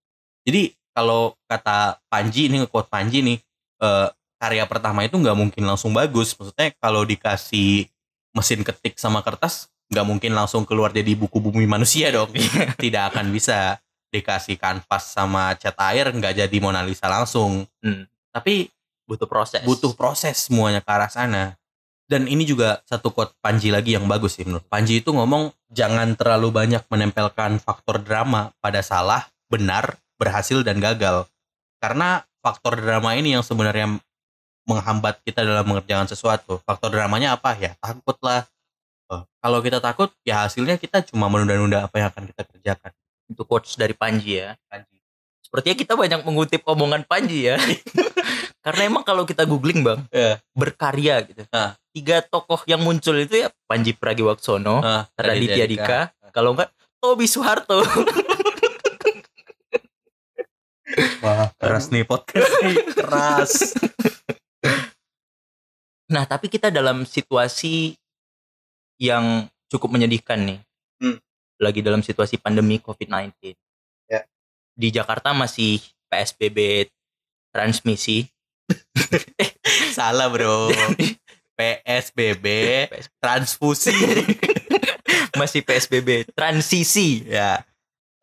Jadi 0.48 0.72
kalau 0.96 1.36
kata 1.44 2.00
Panji 2.08 2.48
ini 2.48 2.64
nge-quote 2.64 2.88
Panji 2.88 3.20
nih, 3.20 3.38
eh, 3.84 4.08
karya 4.40 4.64
pertama 4.64 5.04
itu 5.04 5.20
nggak 5.20 5.36
mungkin 5.36 5.62
langsung 5.68 5.92
bagus. 5.92 6.32
Maksudnya 6.36 6.72
kalau 6.80 7.04
dikasih 7.04 7.88
mesin 8.32 8.64
ketik 8.64 8.96
sama 8.96 9.20
kertas, 9.20 9.68
nggak 9.92 10.06
mungkin 10.08 10.32
langsung 10.32 10.64
keluar 10.64 10.88
jadi 10.90 11.12
buku 11.12 11.36
bumi 11.38 11.68
manusia 11.68 12.08
dong. 12.08 12.32
Tidak 12.80 13.04
akan 13.12 13.28
bisa 13.28 13.76
dikasih 14.08 14.56
kanvas 14.56 15.10
sama 15.10 15.52
cat 15.58 15.74
air 15.90 16.08
nggak 16.08 16.46
jadi 16.46 16.56
Mona 16.62 16.80
Lisa 16.80 17.10
langsung. 17.10 17.66
Hmm. 17.84 18.06
Tapi 18.32 18.72
Butuh 19.04 19.28
proses. 19.28 19.60
butuh 19.68 19.92
proses 19.92 20.48
semuanya 20.48 20.80
ke 20.80 20.88
arah 20.88 21.12
sana. 21.12 21.60
Dan 22.04 22.28
ini 22.28 22.44
juga 22.44 22.84
satu 22.84 23.16
quote 23.16 23.32
Panji 23.40 23.72
lagi 23.72 23.96
yang 23.96 24.04
bagus 24.04 24.36
sih 24.36 24.44
menurut. 24.44 24.68
Panji 24.68 25.00
itu 25.00 25.10
ngomong 25.10 25.56
jangan 25.72 26.12
terlalu 26.14 26.52
banyak 26.52 26.84
menempelkan 26.92 27.56
faktor 27.56 28.04
drama 28.04 28.52
pada 28.60 28.84
salah, 28.84 29.24
benar, 29.48 29.96
berhasil 30.20 30.60
dan 30.60 30.84
gagal. 30.84 31.24
Karena 31.80 32.20
faktor 32.44 32.76
drama 32.76 33.16
ini 33.16 33.32
yang 33.32 33.40
sebenarnya 33.40 33.96
menghambat 34.68 35.20
kita 35.24 35.44
dalam 35.44 35.64
mengerjakan 35.64 36.08
sesuatu. 36.08 36.60
Faktor 36.64 36.92
dramanya 36.92 37.36
apa 37.36 37.56
ya? 37.56 37.72
Takut 37.80 38.16
lah. 38.20 38.44
Eh, 39.12 39.22
Kalau 39.24 39.58
kita 39.64 39.80
takut, 39.80 40.12
ya 40.24 40.44
hasilnya 40.44 40.76
kita 40.76 41.04
cuma 41.08 41.32
menunda-nunda 41.32 41.88
apa 41.88 42.00
yang 42.00 42.08
akan 42.12 42.24
kita 42.28 42.42
kerjakan. 42.48 42.92
Itu 43.32 43.48
quotes 43.48 43.80
dari 43.80 43.96
Panji 43.96 44.40
ya. 44.40 44.56
Panji. 44.68 45.00
Sepertinya 45.40 45.76
kita 45.76 45.92
banyak 45.96 46.20
mengutip 46.24 46.60
omongan 46.68 47.04
Panji 47.08 47.48
ya. 47.48 47.56
Karena 48.64 48.82
emang 48.88 49.04
kalau 49.04 49.28
kita 49.28 49.44
googling 49.44 49.84
bang, 49.84 50.00
Iya. 50.08 50.40
berkarya 50.56 51.20
gitu. 51.28 51.44
Ah. 51.52 51.76
Tiga 51.92 52.24
tokoh 52.24 52.64
yang 52.64 52.80
muncul 52.80 53.12
itu 53.20 53.44
ya 53.44 53.52
Panji 53.68 53.92
Pragiwaksono, 53.92 54.80
Ah, 54.80 55.04
Raditya 55.20 55.68
Dika, 55.68 56.00
kalau 56.32 56.56
enggak 56.56 56.72
Tobi 56.96 57.28
Soeharto. 57.28 57.84
Wah, 61.20 61.50
keras 61.60 61.92
nih 61.92 62.08
podcast 62.08 62.48
nih, 62.62 62.76
keras. 62.98 63.52
Nah, 66.08 66.24
tapi 66.28 66.46
kita 66.52 66.68
dalam 66.70 67.02
situasi 67.08 67.96
yang 69.00 69.48
cukup 69.72 69.90
menyedihkan 69.96 70.38
nih. 70.44 70.58
Hmm. 71.02 71.18
Lagi 71.58 71.80
dalam 71.82 72.04
situasi 72.04 72.38
pandemi 72.38 72.78
COVID-19. 72.78 73.56
Ya. 74.06 74.22
Di 74.76 74.88
Jakarta 74.94 75.34
masih 75.34 75.82
PSBB 76.12 76.88
transmisi. 77.50 78.28
Salah 79.96 80.28
bro. 80.30 80.70
PSBB 81.58 82.46
transfusi. 83.22 83.94
masih 85.40 85.62
PSBB 85.62 86.30
transisi. 86.34 87.22
ya. 87.26 87.62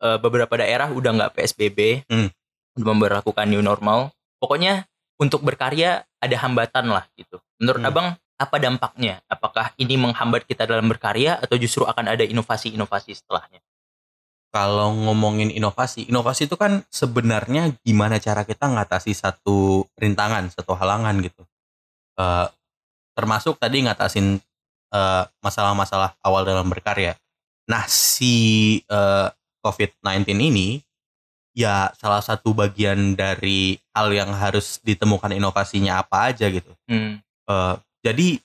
Eh, 0.02 0.18
beberapa 0.20 0.52
daerah 0.58 0.92
udah 0.92 1.10
nggak 1.16 1.32
PSBB. 1.38 2.04
Hmm. 2.10 2.28
Udah 2.76 2.86
memberlakukan 2.92 3.46
new 3.48 3.64
normal. 3.64 4.12
Pokoknya 4.36 4.84
untuk 5.16 5.40
berkarya 5.46 6.04
ada 6.20 6.36
hambatan 6.42 6.90
lah 6.92 7.06
gitu. 7.16 7.40
Menurut 7.62 7.80
Hmm. 7.80 7.90
Abang 7.90 8.08
apa 8.36 8.56
dampaknya? 8.58 9.22
Apakah 9.30 9.70
ini 9.78 9.94
menghambat 9.94 10.44
kita 10.44 10.66
dalam 10.66 10.90
berkarya 10.90 11.38
atau 11.38 11.54
justru 11.56 11.86
akan 11.86 12.10
ada 12.10 12.26
inovasi-inovasi 12.26 13.14
setelahnya? 13.14 13.62
Kalau 14.52 14.92
ngomongin 14.92 15.48
inovasi, 15.48 16.12
inovasi 16.12 16.44
itu 16.44 16.60
kan 16.60 16.84
sebenarnya 16.92 17.72
gimana 17.80 18.20
cara 18.20 18.44
kita 18.44 18.68
ngatasi 18.68 19.16
satu 19.16 19.88
rintangan, 19.96 20.52
satu 20.52 20.76
halangan 20.76 21.16
gitu. 21.24 21.42
Eh, 22.20 22.46
termasuk 23.16 23.56
tadi 23.56 23.80
ngatasin 23.88 24.36
eh, 24.92 25.24
masalah-masalah 25.40 26.20
awal 26.20 26.44
dalam 26.44 26.68
berkarya. 26.68 27.16
Nah, 27.64 27.88
si 27.88 28.36
eh, 28.84 29.28
COVID-19 29.64 30.36
ini 30.36 30.84
ya 31.56 31.88
salah 31.96 32.20
satu 32.20 32.52
bagian 32.52 33.16
dari 33.16 33.76
hal 33.96 34.12
yang 34.12 34.32
harus 34.36 34.80
ditemukan 34.84 35.32
inovasinya 35.32 36.04
apa 36.04 36.28
aja 36.28 36.52
gitu. 36.52 36.76
Hmm. 36.92 37.24
Eh, 37.48 37.74
jadi 38.04 38.36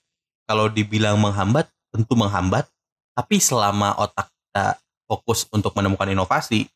kalau 0.47 0.71
dibilang 0.71 1.19
menghambat, 1.19 1.67
tentu 1.91 2.15
menghambat. 2.15 2.63
Tapi 3.11 3.41
selama 3.41 3.97
otak 3.99 4.29
kita 4.29 4.79
fokus 5.07 5.47
untuk 5.49 5.71
menemukan 5.73 6.11
inovasi, 6.11 6.67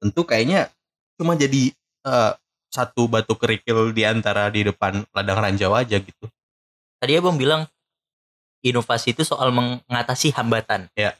tentu 0.00 0.24
kayaknya 0.24 0.72
cuma 1.20 1.36
jadi 1.36 1.70
eh, 2.08 2.32
satu 2.72 3.08
batu 3.08 3.36
kerikil 3.38 3.92
di 3.94 4.02
antara 4.04 4.48
di 4.52 4.66
depan 4.66 5.04
ladang 5.14 5.38
ranjau 5.38 5.72
aja 5.72 5.96
gitu. 6.00 6.26
Tadi 7.00 7.12
abang 7.16 7.36
bilang 7.36 7.68
inovasi 8.64 9.12
itu 9.14 9.22
soal 9.22 9.52
mengatasi 9.52 10.32
hambatan. 10.34 10.88
Ya. 10.96 11.14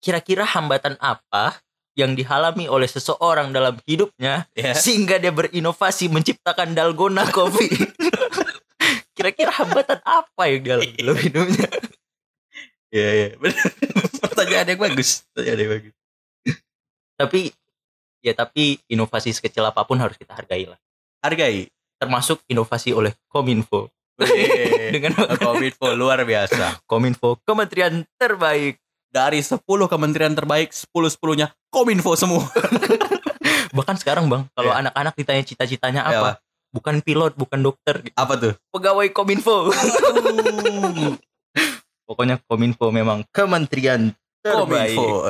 Kira-kira 0.00 0.46
hambatan 0.46 0.96
apa 1.00 1.58
yang 1.94 2.18
dihalami 2.18 2.66
oleh 2.66 2.90
seseorang 2.90 3.54
dalam 3.54 3.78
hidupnya 3.86 4.50
Ya. 4.58 4.74
sehingga 4.74 5.22
dia 5.22 5.30
berinovasi 5.30 6.10
menciptakan 6.10 6.74
dalgona 6.74 7.26
kopi? 7.30 7.70
Kira-kira 9.16 9.54
hambatan 9.54 10.02
apa 10.02 10.42
yang 10.50 10.62
dalam 10.66 11.18
hidupnya? 11.18 11.68
Iya, 12.94 13.10
iya. 13.10 13.28
Pertanyaan 14.24 14.66
yang 14.72 14.80
bagus. 14.80 15.22
Pertanyaan 15.32 15.58
yang 15.60 15.70
bagus. 15.76 15.94
Tapi 17.14 17.40
ya 18.24 18.32
tapi 18.32 18.80
inovasi 18.88 19.30
sekecil 19.30 19.62
apa 19.62 19.84
pun 19.84 20.00
harus 20.00 20.16
kita 20.16 20.32
hargai 20.32 20.66
lah. 20.66 20.78
Hargai. 21.20 21.68
Termasuk 22.00 22.42
inovasi 22.48 22.90
oleh 22.92 23.12
Kominfo. 23.28 23.92
Dengan 24.94 25.14
Kominfo 25.36 25.94
luar 25.94 26.22
biasa. 26.22 26.82
Kominfo 26.86 27.38
Kementerian 27.44 28.02
Terbaik. 28.16 28.80
Dari 29.14 29.38
10 29.38 29.62
kementerian 29.86 30.34
terbaik, 30.34 30.74
10-10-nya 30.74 31.54
Kominfo 31.70 32.18
semua. 32.18 32.50
Bahkan 33.78 33.94
sekarang 34.02 34.26
bang, 34.26 34.50
kalau 34.58 34.74
Iya. 34.74 34.82
anak-anak 34.82 35.14
ditanya 35.14 35.42
cita-citanya 35.46 36.02
apa, 36.02 36.42
bukan 36.74 36.98
pilot, 36.98 37.38
bukan 37.38 37.62
dokter, 37.62 38.02
Apa 38.18 38.34
tuh? 38.34 38.58
pegawai 38.74 39.06
Kominfo. 39.14 39.70
Pokoknya 42.04 42.40
Kominfo 42.44 42.92
memang 42.92 43.24
kementerian 43.32 44.12
terbaik. 44.44 44.96
Kominfo. 44.96 45.28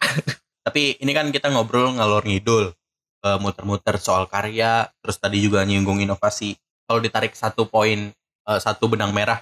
Tapi 0.66 1.00
ini 1.00 1.12
kan 1.16 1.32
kita 1.32 1.48
ngobrol 1.48 1.96
ngalor 1.96 2.22
ngidul, 2.28 2.76
eh, 3.24 3.38
muter-muter 3.40 3.96
soal 3.96 4.28
karya, 4.28 4.92
terus 5.00 5.16
tadi 5.16 5.40
juga 5.40 5.64
nyinggung 5.64 6.04
inovasi. 6.04 6.54
Kalau 6.84 7.00
ditarik 7.00 7.32
satu 7.32 7.64
poin, 7.64 8.12
eh, 8.44 8.60
satu 8.60 8.92
benang 8.92 9.16
merah, 9.16 9.40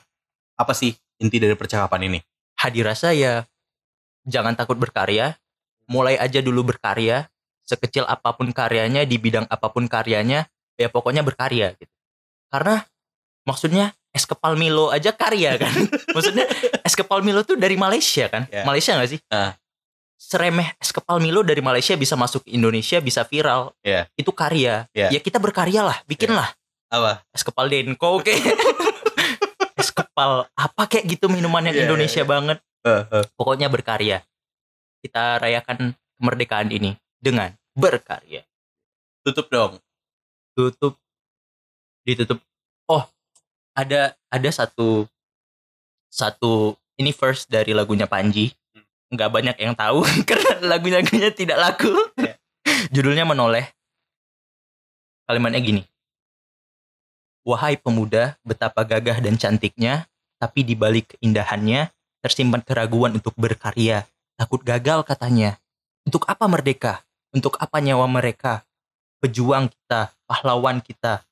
apa 0.55 0.73
sih 0.75 0.95
inti 1.19 1.43
dari 1.43 1.59
percakapan 1.59 2.07
ini? 2.07 2.19
Hadir 2.59 2.87
rasa 2.87 3.15
ya 3.15 3.47
jangan 4.27 4.55
takut 4.55 4.79
berkarya, 4.79 5.35
mulai 5.91 6.15
aja 6.15 6.39
dulu 6.39 6.71
berkarya, 6.71 7.27
sekecil 7.67 8.07
apa 8.07 8.37
pun 8.39 8.55
karyanya 8.55 9.03
di 9.03 9.19
bidang 9.19 9.51
apa 9.51 9.73
pun 9.75 9.91
karyanya, 9.91 10.47
ya 10.79 10.89
pokoknya 10.93 11.27
berkarya 11.27 11.75
gitu. 11.75 11.93
Karena 12.53 12.87
maksudnya 13.43 13.98
es 14.13 14.25
kepal 14.25 14.57
Milo 14.57 14.89
aja 14.89 15.13
karya 15.13 15.57
kan. 15.61 15.73
maksudnya 16.17 16.49
es 16.83 16.95
kepal 16.97 17.21
Milo 17.21 17.45
tuh 17.45 17.61
dari 17.61 17.77
Malaysia 17.77 18.27
kan? 18.29 18.49
Ya. 18.49 18.65
Malaysia 18.65 18.97
nggak 18.97 19.11
sih? 19.11 19.21
Ah. 19.31 19.55
Seremeh 20.19 20.75
es 20.83 20.91
kepal 20.91 21.23
Milo 21.23 21.47
dari 21.47 21.63
Malaysia 21.63 21.95
bisa 21.95 22.19
masuk 22.19 22.43
ke 22.49 22.51
Indonesia, 22.57 22.99
bisa 22.99 23.23
viral. 23.23 23.77
Ya. 23.87 24.11
Itu 24.19 24.35
karya. 24.35 24.91
Ya. 24.91 25.09
Ya 25.15 25.21
kita 25.23 25.39
berkarya 25.39 25.87
lah, 25.87 25.99
bikinlah 26.11 26.51
Apa? 26.91 27.23
es 27.31 27.45
kepal 27.45 27.69
Denko 27.71 28.19
oke. 28.19 28.35
es 29.81 29.91
kepal 29.95 30.51
apa 30.51 30.83
kayak 30.91 31.07
gitu 31.07 31.31
minuman 31.31 31.63
yang 31.71 31.77
Iya, 31.77 31.81
iya, 31.85 31.87
Indonesia 31.87 32.23
iya. 32.25 32.29
banget. 32.29 32.59
Eh, 32.83 33.03
eh. 33.15 33.25
Pokoknya 33.39 33.69
berkarya. 33.71 34.25
Kita 34.99 35.39
rayakan 35.39 35.95
kemerdekaan 36.19 36.75
ini 36.75 36.99
dengan 37.23 37.55
berkarya. 37.79 38.43
Tutup 39.23 39.47
dong. 39.53 39.73
Tutup 40.59 40.99
ditutup. 42.03 42.43
Ada 43.79 44.19
ada 44.27 44.51
satu 44.51 45.07
satu 46.11 46.75
ini 46.99 47.15
first 47.15 47.47
dari 47.47 47.71
lagunya 47.71 48.11
Panji. 48.11 48.51
Nggak 49.15 49.31
banyak 49.31 49.57
yang 49.63 49.79
tahu 49.79 50.03
karena 50.29 50.59
lagu-lagunya 50.67 51.31
tidak 51.31 51.63
laku. 51.63 51.95
Iya. 52.19 52.35
Judulnya 52.95 53.23
menoleh. 53.23 53.71
Kalimatnya 55.31 55.63
gini. 55.63 55.83
Wahai 57.47 57.79
pemuda, 57.79 58.37
betapa 58.45 58.85
gagah 58.85 59.23
dan 59.25 59.39
cantiknya, 59.39 60.05
tapi 60.37 60.67
di 60.67 60.77
balik 60.77 61.17
keindahannya 61.17 61.89
tersimpan 62.21 62.61
keraguan 62.61 63.17
untuk 63.17 63.33
berkarya. 63.39 64.05
Takut 64.37 64.61
gagal 64.61 65.07
katanya. 65.07 65.57
Untuk 66.05 66.29
apa 66.29 66.45
merdeka? 66.45 67.05
Untuk 67.33 67.57
apa 67.61 67.81
nyawa 67.81 68.05
mereka? 68.09 68.65
Pejuang 69.21 69.69
kita, 69.69 70.13
pahlawan 70.29 70.81
kita. 70.85 71.25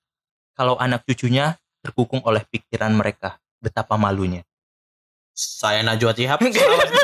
Kalau 0.56 0.76
anak 0.80 1.04
cucunya 1.04 1.60
terkukung 1.86 2.18
oleh 2.26 2.42
pikiran 2.42 2.90
mereka. 2.90 3.38
Betapa 3.62 3.94
malunya. 3.94 4.42
Saya 5.30 5.86
Najwa 5.86 6.10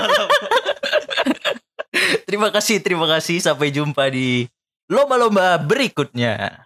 malam. 0.02 0.28
Terima 2.28 2.48
kasih, 2.48 2.80
terima 2.80 3.04
kasih. 3.04 3.38
Sampai 3.44 3.68
jumpa 3.70 4.08
di 4.08 4.48
lomba-lomba 4.88 5.60
berikutnya. 5.60 6.61